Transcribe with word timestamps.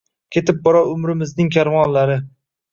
Ketib 0.37 0.63
borar 0.69 0.89
umrimizning 0.95 1.53
karvonlari 1.59 2.19